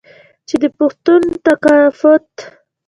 [0.47, 2.27] چې د پښتون ثقافت